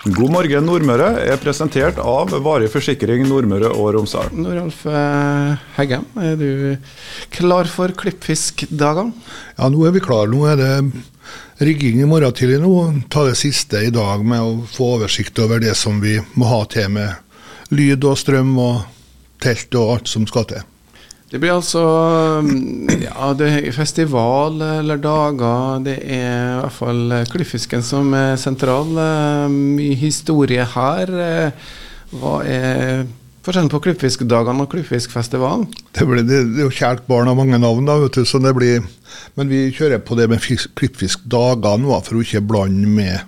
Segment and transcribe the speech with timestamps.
[0.00, 4.30] God morgen Nordmøre er presentert av Varig forsikring Nordmøre og Romsdal.
[4.32, 6.46] Noralf eh, Heggem, er du
[7.34, 9.12] klar for klippfiskdagene?
[9.58, 10.30] Ja, nå er vi klar.
[10.32, 10.70] Nå er det
[11.68, 12.72] rigging i morgen tidlig nå.
[13.12, 16.62] Ta det siste i dag med å få oversikt over det som vi må ha
[16.72, 18.80] til med lyd og strøm og
[19.44, 20.64] telt og alt som skal til.
[21.30, 21.80] Det blir altså
[23.04, 25.78] ja, det er festival eller dager.
[25.86, 28.90] Det er i hvert fall klippfisken som er sentral.
[29.52, 31.12] Mye historie her.
[32.10, 33.04] Hva er
[33.46, 35.68] forskjellen på klippfiskdagene og klippfiskfestivalen?
[35.94, 38.56] Det, blir, det, er jo kjært barn av mange navn, da, vet du, så det
[38.58, 38.82] blir
[39.38, 43.22] Men vi kjører på det med klippfiskdagene for å ikke blande med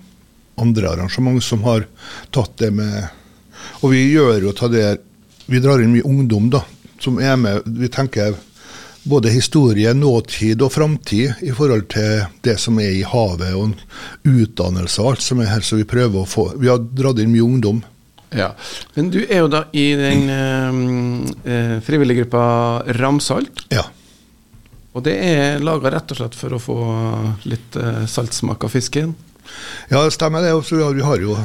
[0.59, 1.87] andre arrangement som har
[2.35, 3.07] tatt det med
[3.81, 4.99] Og vi gjør jo ta det
[5.47, 6.65] Vi drar inn mye ungdom, da
[7.03, 7.63] som er med.
[7.65, 8.35] Vi tenker
[9.03, 13.75] både historie, nåtid og framtid i forhold til det som er i havet, og
[14.23, 15.65] utdannelse og alt som er her.
[15.65, 17.83] Så vi prøver å få Vi har dratt inn mye ungdom.
[18.33, 18.55] Ja,
[18.95, 23.67] Men du er jo da i den eh, eh frivillige gruppa Ramsalt.
[23.69, 23.83] Ja.
[24.93, 26.79] Og det er laga rett og slett for å få
[27.49, 29.13] litt eh, saltsmak av fisken?
[29.89, 30.53] Ja, det stemmer det.
[30.53, 31.37] Også, vi har jo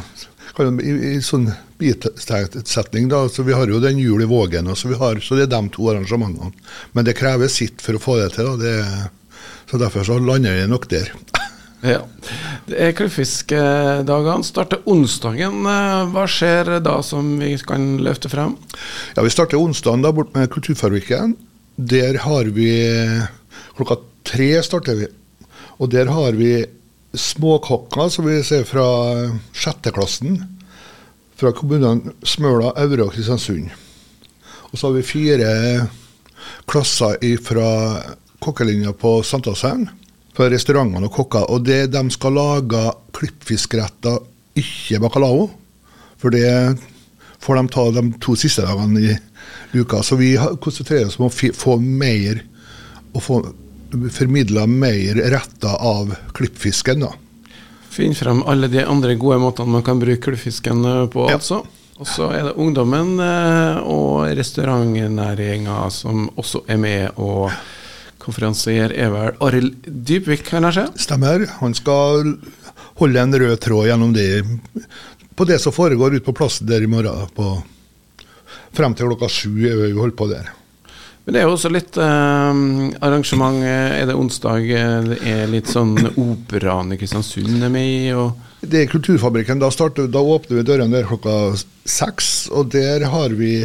[0.59, 5.21] i, i sånn bitsetning, da, så Vi har jo den jul i Vågen, så, har,
[5.23, 6.51] så det er de to arrangementene.
[6.93, 8.57] Men det krever sitt for å få det til.
[8.61, 8.75] Det,
[9.71, 11.13] så Derfor så lander jeg nok der.
[11.87, 12.01] Ja.
[12.67, 15.63] Det er Klippfiskdagene starter onsdagen.
[16.13, 18.57] Hva skjer da som vi kan løfte frem?
[19.15, 21.37] Ja, Vi starter onsdagen da bort med Kulturfabrikken.
[21.79, 22.73] Der har vi
[23.79, 25.09] klokka tre starter vi.
[25.79, 26.67] Og der har vi
[27.15, 28.87] småkokker, som vi ser fra
[29.53, 30.43] sjetteklassen.
[31.39, 33.71] Fra kommunene Smøla, Aure og Kristiansund.
[34.69, 35.53] Og så har vi fire
[36.69, 37.71] klasser fra
[38.45, 39.89] kokkelinja på Sankthanshaugen.
[40.39, 41.49] fra restaurantene og kokker.
[41.51, 42.83] Og det, de skal lage
[43.17, 44.21] klippfiskretter,
[44.55, 45.49] ikke bacalao.
[46.19, 46.79] For det
[47.43, 49.17] får de ta de to siste dagene i
[49.75, 50.03] uka.
[50.03, 52.45] Så vi konsentrerer oss om å få mer
[53.15, 53.41] og få
[54.13, 57.01] formidla mer retta av klippfisken.
[57.01, 57.13] da.
[57.91, 61.41] Finn frem alle de andre gode måtene man kan bruke klippfisken eh, på, ja.
[61.41, 61.65] altså.
[61.99, 67.11] Og så er det ungdommen eh, og restaurantnæringa som også er med.
[67.17, 67.51] og
[68.23, 70.87] Konferansier er vel Arild Dybvik, kan jeg se?
[71.09, 71.47] Stemmer.
[71.63, 72.37] Han skal
[73.01, 74.45] holde en rød tråd gjennom det
[75.39, 77.27] på det som foregår ute på plassen der i morgen.
[77.35, 77.57] På,
[78.75, 80.51] frem til klokka sju er vi holdt på der.
[81.29, 82.61] Men det er jo også litt eh,
[83.05, 83.59] arrangement.
[83.61, 84.63] Er det onsdag?
[85.11, 88.15] Det er litt sånn Operaen i Kristiansund er med i?
[88.65, 89.59] Det er Kulturfabrikken.
[89.61, 91.35] Da, starter, da åpner vi dørene der klokka
[91.85, 92.47] seks.
[92.49, 93.59] Og der har vi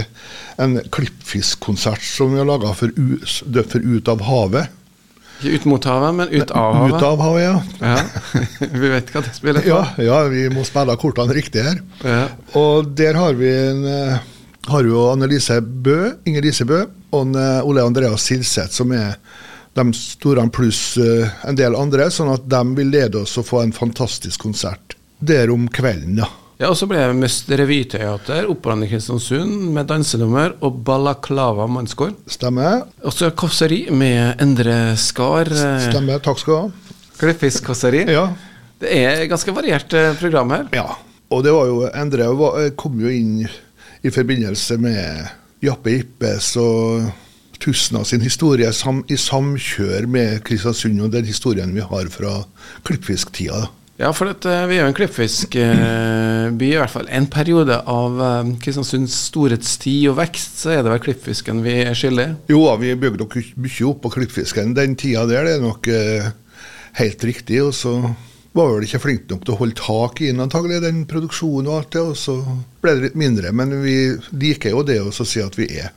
[0.60, 2.92] en klippfiskkonsert som vi har laga for,
[3.32, 4.74] for, Ut av havet.
[5.40, 6.98] Ikke ut mot havet, men ut av havet?
[6.98, 7.54] Ut av havet, ja.
[7.80, 8.34] ja.
[8.82, 9.70] vi vet hva det spiller for.
[9.72, 11.80] Ja, ja, vi må spille kortene riktig her.
[12.04, 12.26] Ja.
[12.60, 13.88] Og der har vi en
[14.68, 16.82] har vi jo Annelise Bø, Inger Lise Bø
[17.14, 19.18] og eh, Ole Andreas Silseth, som er
[19.74, 23.64] de store pluss eh, en del andre, sånn at de vil lede oss og få
[23.64, 26.24] en fantastisk konsert der om kvelden.
[26.24, 26.30] ja.
[26.62, 32.14] Ja, og Så ble det Mest revyteater, Operaen i Kristiansund med dansenummer og Balaklava mannskor.
[32.30, 32.86] Stemmer.
[33.04, 35.50] Og så kåseri med Endre Skar.
[35.50, 37.02] Eh, Stemmer, takk skal du ha.
[37.20, 38.06] Klippfiskkåseri.
[38.14, 38.28] Ja.
[38.80, 39.92] Det er ganske variert
[40.22, 40.70] program her.
[40.78, 40.86] Ja,
[41.34, 42.30] og det var jo Endre
[42.80, 43.44] kom jo inn
[44.04, 45.26] i forbindelse med
[45.64, 47.12] Jappe Ippes og
[47.64, 52.42] Tusna sin historie sam, i samkjør med Kristiansund og den historien vi har fra
[52.84, 53.70] klippfisktida.
[54.02, 57.08] Ja, for at, eh, vi er jo en klippfiskby, eh, i hvert fall.
[57.08, 61.94] En periode av eh, Kristiansunds storhetstid og vekst, så er det vel klippfisken vi er
[61.96, 62.36] skiller?
[62.50, 64.74] Jo, vi bygde nok mye opp på klippfisken.
[64.76, 66.32] Den tida der det er nok eh,
[67.00, 67.62] helt riktig.
[67.64, 67.96] og så
[68.54, 71.80] var vel ikke flink nok til å holde tak i den, antagelig, den produksjonen og
[71.80, 72.06] alt det.
[72.14, 72.38] Og så
[72.84, 73.54] ble det litt mindre.
[73.56, 73.98] Men vi
[74.40, 75.92] liker jo det å si at vi er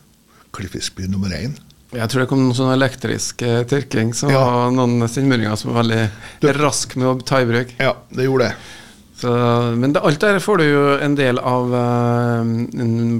[0.57, 1.53] Klippfiskby nummer én.
[1.93, 4.47] Jeg tror det kom noen sånn elektrisk eh, tørking, så ja.
[4.75, 7.77] noen sinnmøringer som var veldig raske med å ta i bruk.
[7.79, 8.73] Ja, det gjorde det.
[9.17, 9.31] Så,
[9.77, 12.43] men det, alt der får du jo en del av, uh,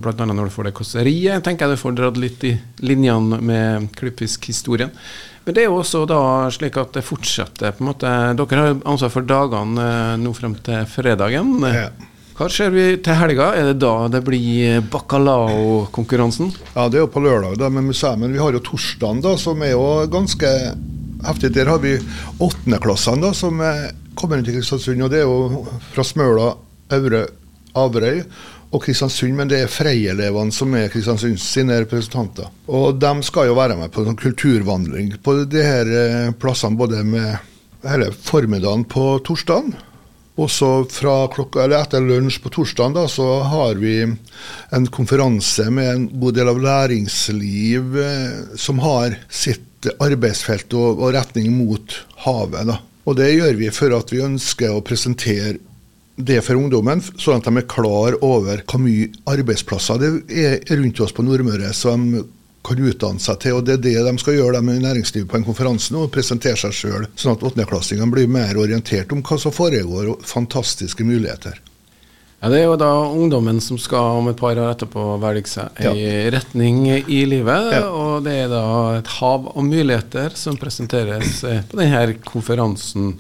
[0.05, 0.27] bl.a.
[0.29, 1.45] når du får det kåseriet.
[1.45, 2.53] Tenker jeg du får dratt litt i
[2.85, 4.93] linjene med klippfiskhistorien.
[5.47, 6.21] Men det er jo også da
[6.53, 7.73] slik at det fortsetter.
[7.73, 8.13] på en måte.
[8.37, 11.57] Dere har ansvar for dagene uh, nå frem til fredagen.
[11.65, 11.89] Ja.
[12.37, 13.47] Hva skjer vi til helga?
[13.57, 16.51] Er det da det blir bacalao-konkurransen?
[16.75, 17.71] Ja, det er jo på lørdag da.
[17.73, 20.53] Men vi har jo torsdagen, da, som er jo ganske
[21.27, 21.53] heftig.
[21.57, 21.97] Der har vi
[22.43, 23.63] åttendeklassene som
[24.17, 25.05] kommer inn til Kristiansund.
[25.07, 26.53] Og det er jo fra Smøla,
[26.97, 27.25] Aure,
[27.77, 28.23] Averøy
[28.75, 32.49] og Kristiansund, men det er Frei-elevene som er Kristiansunds sine representanter.
[32.67, 37.05] Og de skal jo være med på en kulturvandring på de her eh, plassene både
[37.07, 37.37] med
[37.87, 39.77] hele formiddagen på torsdagen
[40.37, 45.89] Også fra klokka, eller etter lunsj på torsdag da, så har vi en konferanse med
[45.93, 49.65] en god del av læringsliv eh, som har sitt
[50.03, 52.67] arbeidsfelt og, og retning mot havet.
[52.69, 52.81] da.
[53.07, 55.59] Og det gjør vi for at vi ønsker å presentere
[56.17, 61.03] det for ungdommen, sånn at de er klar over hvor mye arbeidsplasser det er rundt
[61.05, 62.25] oss på Nordmøre som de
[62.67, 63.59] kan utdanne seg til.
[63.59, 66.59] og Det er det de skal gjøre de i næringslivet på en konferanse nå, presentere
[66.59, 67.07] seg sjøl.
[67.15, 71.61] Sånn at åttendeklassingene blir mer orientert om hva som foregår, og fantastiske muligheter.
[72.47, 75.81] Ja, Det er jo da ungdommen som skal om et par år etterpå velge seg
[75.83, 75.91] ja.
[75.91, 77.73] i retning i livet.
[77.75, 77.89] Ja.
[77.91, 78.67] Og det er da
[79.01, 83.17] et hav av muligheter som presenteres eh, på denne konferansen.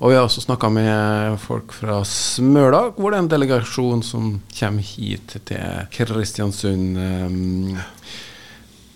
[0.00, 4.34] Og vi har også snakka med folk fra Smøla, hvor det er en delegasjon som
[4.58, 6.98] kommer hit til Kristiansund.
[6.98, 7.78] Um,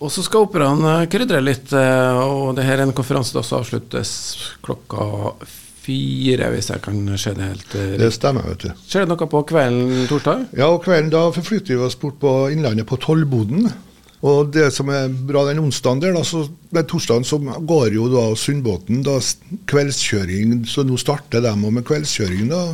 [0.03, 3.63] og så skal operaen eh, krydre litt, eh, og det her er en konferanse som
[3.63, 4.13] avsluttes
[4.67, 7.99] klokka fire, hvis jeg kan se det helt riktig.
[8.01, 8.83] Det stemmer, vet du.
[8.87, 10.49] Skjer det noe på kvelden torsdag?
[10.59, 13.71] Ja, og kvelden da forflytter vi oss bort på Innlandet, på Tollboden.
[14.21, 16.45] Og det som er bra den onsdagen der, da, så
[16.77, 19.17] med torsdagen så går jo da Sundbåten da
[19.71, 22.67] kveldskjøring, så nå starter de med kveldskjøring da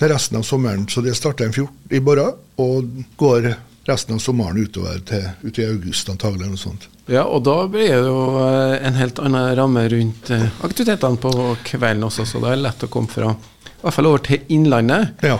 [0.00, 0.88] til resten av sommeren.
[0.90, 3.52] Så det starter 14 i morgen og går
[3.88, 6.50] resten av sommeren utover til ut i august, antagelig.
[6.50, 6.88] Noe sånt.
[7.10, 11.32] Ja, og da blir det jo eh, en helt annen ramme rundt eh, aktivitetene på
[11.66, 15.22] kvelden også, så det er lett å komme fra i hvert fall over til Innlandet.
[15.24, 15.38] Ja.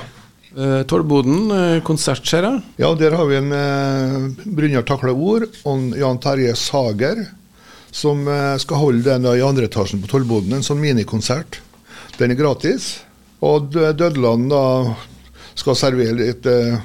[0.50, 2.62] Uh, Tollboden, uh, konsert, ser jeg?
[2.81, 7.20] Ja, der har vi en uh, Brynjar Takle Ord og Jan Terje Sager,
[7.94, 11.60] som uh, skal holde den da, i andre etasjen på Tollboden, en sånn minikonsert.
[12.16, 12.96] Den er gratis.
[13.46, 14.64] Og Dødland da
[15.60, 16.81] skal servere litt uh,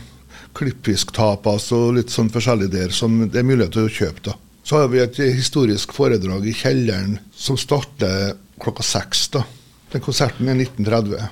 [0.56, 4.24] klippfisktapas og litt sånn forskjellig der som det er mulighet til å kjøpe.
[4.30, 4.36] da.
[4.66, 9.28] Så har vi et historisk foredrag i kjelleren som starter klokka seks.
[9.36, 9.44] da.
[9.92, 11.28] Den konserten er 1930.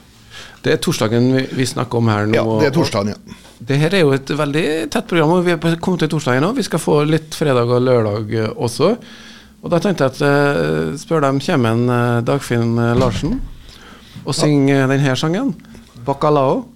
[0.63, 2.37] Det er torsdagen vi, vi snakker om her nå.
[2.37, 3.39] Ja, det er torsdagen, ja.
[3.63, 6.51] Det her er jo et veldig tett program, og vi er kommet til torsdagen nå.
[6.57, 8.93] Vi skal få litt fredag og lørdag også.
[9.63, 13.37] Og da tenkte jeg at uh, spør dem kommer en uh, Dagfinn Larsen
[14.23, 15.53] og synger denne sangen.
[16.03, 16.72] 'Bacalao'.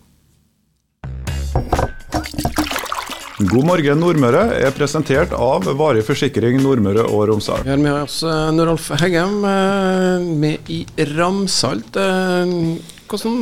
[3.37, 7.61] God morgen Nordmøre er presentert av Varig forsikring Nordmøre og Romsdal.
[7.67, 10.79] Vi har med oss uh, Norolf Heggem uh, med i
[11.11, 11.99] Ramsalt.
[13.05, 13.35] Hvordan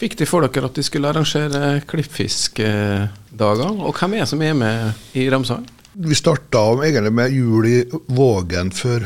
[0.00, 3.76] fikk de for dere at de skulle arrangere klippfiskdager?
[3.76, 5.68] Og hvem er det som er med i Ramsalt?
[5.92, 7.78] Vi starta egentlig med jul i
[8.16, 9.04] Vågen for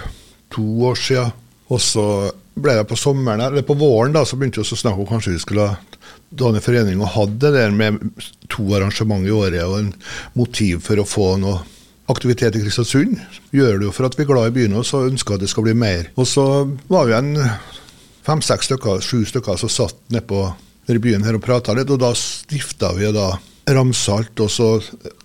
[0.54, 1.34] to år siden.
[1.74, 2.06] Og så
[2.54, 5.34] ble det på sommeren, eller på våren da, så begynte vi å snakke om kanskje
[5.34, 5.72] vi skulle
[6.38, 8.00] danne forening og hadde det der med
[8.52, 9.92] to arrangement i året og en
[10.38, 11.60] motiv for å få noe
[12.12, 13.20] aktivitet i Kristiansund.
[13.54, 15.52] Gjør det jo for at vi er glad i byen og så ønsker at det
[15.52, 16.10] skal bli mer.
[16.16, 16.44] Og så
[16.92, 17.32] var vi en
[18.26, 20.42] fem-seks stykker, sju stykker som satt nedpå
[20.86, 23.30] på byen her og prata litt, og da stifta vi da
[23.70, 24.68] Ramsalt, og så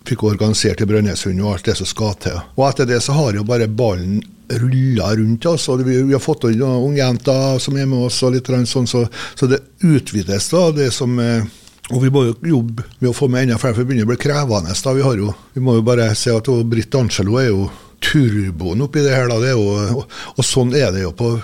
[0.06, 2.38] fikk vi organisert i Brønnøysund og alt det som skal til.
[2.56, 5.68] Og etter det så har jo bare ballen rulla rundt oss.
[5.70, 8.88] og Vi, vi har fått inn noen ungjenter som er med oss, og litt sånn,
[8.88, 9.06] så,
[9.36, 10.52] så, det utvides.
[10.54, 11.20] da, det som...
[11.20, 11.44] Eh,
[11.88, 14.10] og vi må jo jobbe med å få med enda flere, for det begynner å
[14.10, 14.74] bli krevende.
[14.76, 17.70] da, Vi jo, vi må jo bare se at Britt Angelo er jo
[18.04, 19.30] turboen oppi det her.
[19.32, 19.70] da, det jo,
[20.02, 21.38] og, og, sånn er det jo på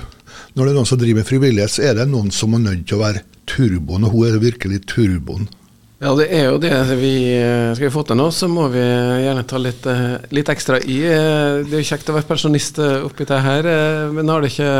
[0.53, 2.83] Når det er noen som driver med frivillighet, så er det noen som er nødt
[2.85, 5.47] til å være turboen, og hun er virkelig turboen.
[6.03, 8.81] Ja, det er jo det vi eh, skal vi få til nå, så må vi
[8.81, 10.97] gjerne ta litt, eh, litt ekstra i.
[11.07, 13.69] Eh, det er jo kjekt å være pensjonist oppi det her,
[14.11, 14.73] men har det ikke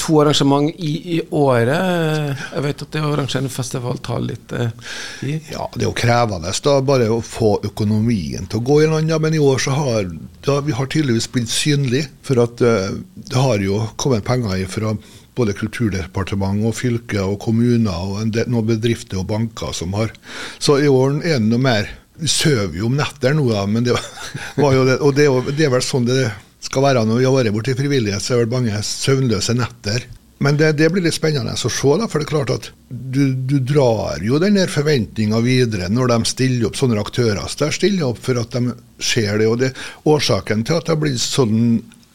[0.00, 2.38] to arrangement i, i året?
[2.54, 5.50] Jeg vet at det å arrangere en festival tar litt tid?
[5.50, 9.10] Ja, det er jo krevende da, bare å få økonomien til å gå i land.
[9.26, 10.06] Men i år så har
[10.46, 14.94] da, vi har tydeligvis blitt synlig, for at det har jo kommet penger fra
[15.40, 20.12] både Kulturdepartementet og fylker og kommuner og del, noen bedrifter og banker som har
[20.58, 23.86] Så i år er det noe mer Vi sover jo om netter nå, da, men
[23.86, 23.96] det
[24.62, 26.22] var jo det, og det, det, er vel sånn det
[26.60, 30.04] skal være når vi har vært borti frivillighet, så er det mange søvnløse netter.
[30.44, 33.34] Men det, det, blir litt spennende å se, da, for det er klart at du,
[33.34, 37.42] du drar jo den der forventninga videre når de stiller opp sånne aktører.
[37.44, 38.72] Så der stiller opp for at de
[39.04, 39.48] ser det.
[39.48, 39.74] og det,
[40.08, 41.58] Årsaken til at det har blitt sånn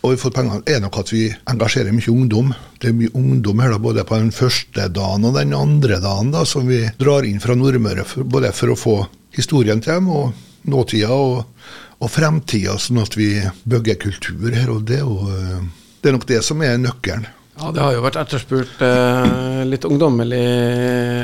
[0.06, 2.52] og vi får penger, er nok at vi engasjerer mye ungdom.
[2.78, 6.30] Det er mye ungdom her da, både på den første dagen og den andre dagen
[6.36, 8.96] da, som vi drar inn fra Nordmøre, for, både for å få
[9.36, 10.36] historien til dem og
[10.70, 11.42] nåtida og,
[11.98, 13.32] og fremtida, sånn at vi
[13.66, 14.70] bygger kultur her.
[14.70, 15.26] og det, og,
[16.02, 17.26] det er nok det som er nøkkelen.
[17.56, 20.42] Ja, Det har jo vært etterspurt eh, litt ungdommelig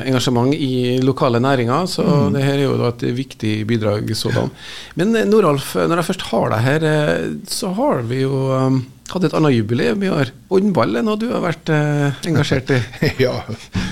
[0.07, 2.37] engasjement i lokale næringer, så mm.
[2.37, 4.47] det her er jo et viktig bidrag sådan.
[4.95, 8.79] Men eh, Noralf, når jeg først har deg her, eh, så har vi jo um,
[9.11, 10.31] hatt et annet jubileum i år.
[10.53, 12.81] Håndball er noe du har vært eh, engasjert i?
[13.25, 13.35] ja,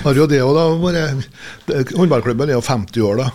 [0.06, 1.84] har jo det òg, da.
[1.92, 3.30] Håndballklubben er jo 50 år, da.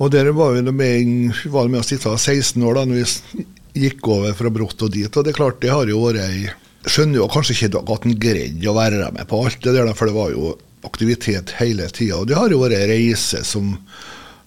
[0.00, 3.46] Og der var vi med, var med å sitte 16 år da når vi
[3.86, 5.08] gikk over fra Brotto dit.
[5.08, 6.50] Og det er klart, det har jo vært ei
[6.88, 10.08] Skjønner jo kanskje ikke at han greide å være med på alt det der, for
[10.08, 10.54] det var jo
[10.88, 12.20] aktivitet hele tida.
[12.22, 13.74] Og det har jo vært ei reise som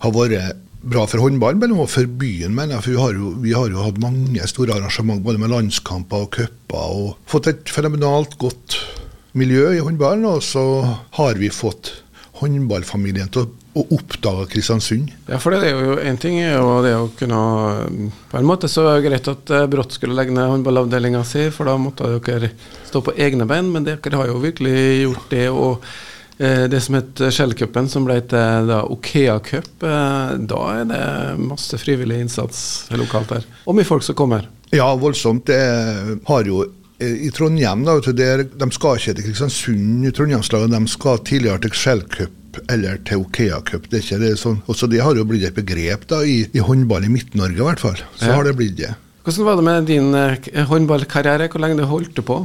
[0.04, 2.56] har vært bra for håndballen, men også for byen.
[2.56, 5.54] mener jeg, for vi har, jo, vi har jo hatt mange store arrangement, både med
[5.54, 8.80] landskamper og cuper, og fått et fenomenalt godt
[9.38, 10.26] miljø i håndballen.
[10.28, 10.64] Og så
[11.20, 11.94] har vi fått
[12.42, 15.12] håndballfamilien til å, å oppdage Kristiansund.
[15.26, 17.40] Ja, for det er jo en ting er jo det å kunne
[18.30, 21.48] På en måte så er det greit at eh, Brått skulle legge ned håndballavdelinga si,
[21.54, 22.54] for da måtte dere
[22.86, 25.48] stå på egne bein, men dere har jo virkelig gjort det.
[25.50, 25.94] og
[26.38, 31.04] Eh, det som het Shell-cupen, som ble til da Okea Cup, eh, da er det
[31.40, 33.46] masse frivillig innsats lokalt der.
[33.70, 34.48] Og mye folk som kommer.
[34.74, 35.46] Ja, voldsomt.
[35.46, 35.62] Det
[36.26, 40.96] har jo eh, i Trondheim, da, der, de skal ikke til Kristiansund i Trondheimslaget, de
[40.96, 43.88] skal tidligere til Shell Cup eller til Okea Cup.
[43.90, 44.60] Det, er ikke det, sånn.
[44.72, 47.84] Også det har jo blitt et begrep da, i, i håndball i Midt-Norge, i hvert
[47.84, 48.04] fall.
[48.18, 48.38] Så ja.
[48.38, 48.94] har det blitt det.
[49.24, 51.48] Hvordan var det med din eh, håndballkarriere?
[51.48, 52.42] Hvor lenge du holdt du på?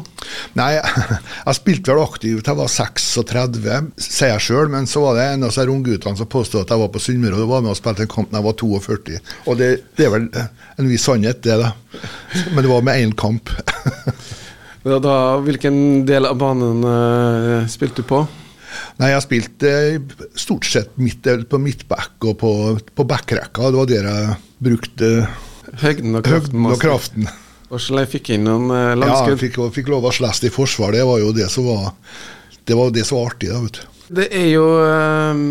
[0.55, 0.77] Nei,
[1.49, 4.71] Jeg spilte vel aktivt til jeg var 36, sier jeg sjøl.
[4.71, 7.43] Men så var det en av disse ungguttene som påstod at jeg var på Sunnmøre
[7.43, 9.19] og var med og spilte en kamp da jeg var 42.
[9.51, 11.59] Og det, det, er vel en viss sannhet, det.
[11.59, 11.73] da.
[12.53, 13.51] Men det var med én kamp.
[15.09, 18.23] da, hvilken del av banen uh, spilte du på?
[19.01, 23.69] Nei, jeg spilte uh, stort sett midt, på midtback og på, på backrekka.
[23.69, 24.39] Det var der jeg
[24.71, 25.13] brukte
[25.69, 26.65] Høgden og kraften.
[26.65, 27.31] Høgden og kraften.
[27.69, 29.35] Og så fikk inn noen langskudd?
[29.35, 30.95] Ja, jeg fikk, fikk lov å slåss i forsvar.
[30.97, 31.91] Det var jo det som var
[32.65, 33.51] det, var det som var artig.
[33.53, 33.99] da, vet du.
[34.09, 35.43] Det er jo um,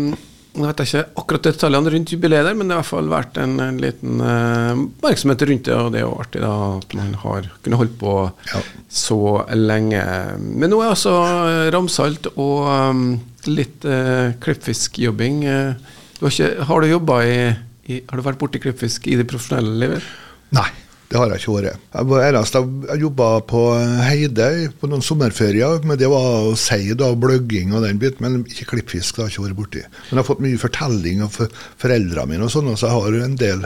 [0.58, 3.54] Jeg vet ikke akkurat detaljene rundt jubileet, men det har i hvert fall vært en,
[3.62, 5.76] en liten uh, oppmerksomhet rundt det.
[5.78, 8.16] Og det er jo artig da at man har kunnet holdt på
[8.50, 8.64] ja.
[8.90, 9.20] så
[9.54, 10.02] lenge.
[10.42, 11.14] Men nå er altså
[11.74, 13.06] Ramsalt og um,
[13.46, 15.40] litt uh, klippfiskjobbing.
[15.46, 15.96] Uh,
[16.68, 17.38] har du jobba i
[17.88, 20.08] i, har du vært borti klippfisk i det profesjonelle livet?
[20.56, 20.68] Nei,
[21.08, 21.84] det har jeg ikke vært.
[21.94, 23.62] Jeg, jeg, jeg jobba på
[24.04, 28.26] Heide på noen sommerferier, men det var sei og bløgging og den biten.
[28.26, 29.16] Men ikke klippfisk.
[29.16, 29.84] det har jeg ikke vært borti.
[29.88, 31.40] Men jeg har fått mye fortelling av
[31.80, 33.64] foreldrene mine, og sånn, så jeg har en del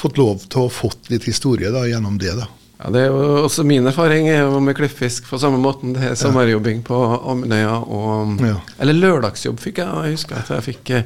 [0.00, 2.32] fått lov til å fått litt historie da, gjennom det.
[2.40, 2.48] da.
[2.82, 5.92] Ja, det er jo også Min erfaring er jo med klippfisk på samme måten.
[5.98, 7.82] Det er sommerjobbing på Amnøya.
[7.84, 8.56] Og, ja.
[8.80, 10.08] Eller lørdagsjobb fikk jeg.
[10.08, 10.96] Jeg husker at jeg fikk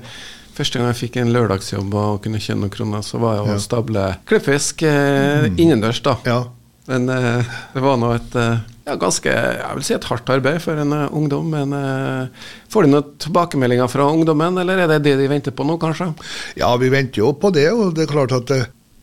[0.57, 3.59] Første gang jeg fikk en lørdagsjobb og kunne tjene noen kroner, så var jeg å
[3.61, 5.59] stable klippfisk eh, mm.
[5.61, 6.17] innendørs, da.
[6.25, 6.39] Ja.
[6.89, 10.61] Men eh, det var nå et eh, ja, ganske jeg vil si et hardt arbeid
[10.63, 11.49] for en uh, ungdom.
[11.51, 15.67] Men uh, får du noen tilbakemeldinger fra ungdommen, eller er det det de venter på
[15.67, 16.13] nå, kanskje?
[16.61, 17.67] Ja, vi venter jo på det.
[17.75, 18.61] Og det er klart at det,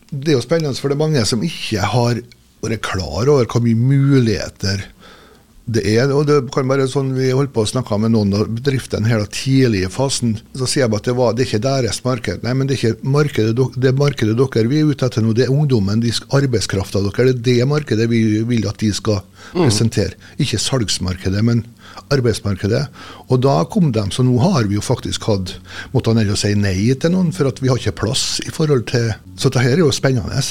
[0.09, 2.23] det er jo spennende, for det er mange som ikke har
[2.63, 4.87] vært klar over hvor mye muligheter
[5.63, 8.49] det er, og det kan være sånn Vi holdt på å snakke med noen av
[8.51, 10.35] bedriftene her tidlig i fasen.
[10.59, 12.43] Så sier bare at det, var, det er ikke deres marked.
[12.43, 15.31] Nei, men det er ikke markedet, det markedet dere vi er ute etter nå.
[15.37, 17.29] Det er ungdommen, de arbeidskrafta dere.
[17.31, 19.61] Det er det markedet vi vil at de skal mm.
[19.61, 20.17] presentere.
[20.19, 20.43] Mm.
[20.43, 21.63] Ikke salgsmarkedet, men
[22.11, 22.83] arbeidsmarkedet.
[23.29, 25.55] Og da kom de, så nå har vi jo faktisk hatt
[25.95, 28.89] måttet ned og si nei til noen, for at vi har ikke plass i forhold
[28.91, 30.43] til Så dette er jo spennende.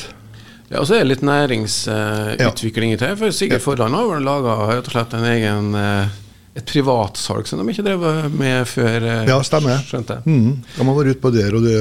[0.72, 3.12] Ja, og så er det litt næringsutvikling uh, i det.
[3.20, 3.64] For Sigurd ja.
[3.64, 6.08] Forland har vel laga rett og slett en egen uh,
[6.56, 8.02] et privatsalg som de ikke drev
[8.32, 9.04] med før?
[9.04, 9.84] Uh, ja, stemmer.
[9.84, 11.58] Skjønte mm, De har vært ute på der.
[11.58, 11.76] Og det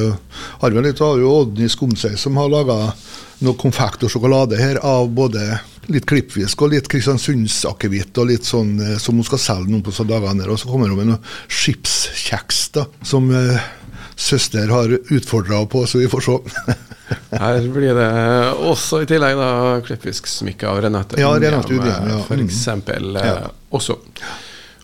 [0.60, 2.78] har vi litt, av Odny Skomsøy som har laga
[3.42, 5.48] noe konfekt og sjokolade her av både
[5.92, 10.46] litt klippfisk og litt Kristiansundsakevitt og litt sånn som hun skal selge noen på dagene.
[10.52, 13.32] Og så kommer hun med noe skipskjeks da, som
[14.22, 16.38] søster har utfordra på, så vi får se.
[17.42, 18.12] Her blir det
[18.70, 19.50] også i tillegg da
[19.84, 22.22] klippfisksmykker av Renate ja, Udhjem, ja.
[22.28, 23.34] for eksempel ja.
[23.42, 23.98] Eh, også.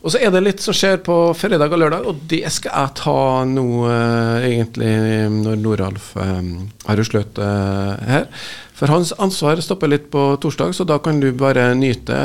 [0.08, 2.94] Og så er det litt som skjer på fredag og lørdag, og det skal jeg
[2.96, 4.94] ta nå uh, egentlig
[5.34, 8.30] når Noralf um, har usløt uh, her.
[8.78, 12.16] For hans ansvar stopper litt på torsdag, så da kan du bare nyte.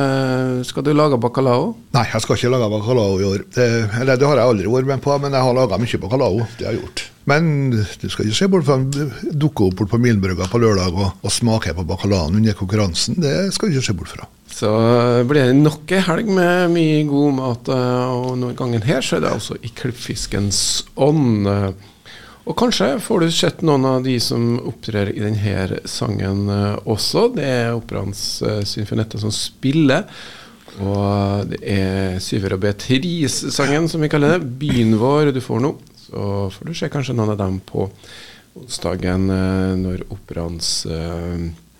[0.68, 1.72] Skal du lage bacalao?
[1.96, 3.42] Nei, jeg skal ikke lage bacalao i år.
[3.56, 3.66] Det,
[3.98, 6.44] eller det har jeg aldri vært med på, men jeg har laga mye bacalao.
[6.60, 7.02] Det har jeg gjort.
[7.32, 8.78] Men du skal ikke se bort fra
[9.42, 13.18] dukke opp på Milenbrygga på lørdag og, og smake på bacalaoen under konkurransen.
[13.26, 14.30] Det skal du ikke se bort fra.
[14.52, 14.70] Så
[15.28, 19.16] blir det nok ei helg med mye god mat, eh, og noen gangen her så
[19.16, 20.60] er det altså i klippfiskens
[21.00, 21.48] ånd.
[22.42, 27.28] Og kanskje får du sett noen av de som opptrer i denne sangen uh, også.
[27.36, 30.08] Det er Operaens uh, symfonetta som spiller.
[30.82, 34.50] Og det er Syver og Beatrice-sangen, som vi kaller det.
[34.58, 35.76] Byen vår du får nå.
[36.02, 37.86] Så får du se kanskje noen av dem på
[38.58, 39.30] onsdagen
[39.80, 40.82] når Operaens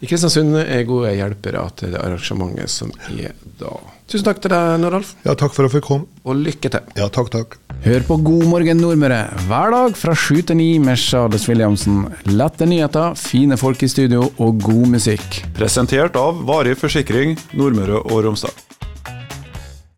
[0.02, 3.72] i Kristiansund er gode hjelpere til det arrangementet som er da.
[4.10, 6.06] Tusen takk til deg, Noralf, Ja, takk for at jeg fikk komme.
[6.26, 6.80] og lykke til.
[6.98, 7.54] Ja, takk, takk.
[7.84, 12.04] Hør på God morgen Nordmøre hver dag fra sju til ni med Charles Williamsen.
[12.26, 15.40] Lette nyheter, fine folk i studio og god musikk.
[15.56, 18.52] Presentert av Varig forsikring Nordmøre og Romsdal.